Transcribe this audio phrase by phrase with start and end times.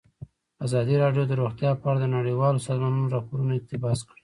[0.65, 4.19] ازادي راډیو د روغتیا په اړه د نړیوالو سازمانونو راپورونه اقتباس کړي.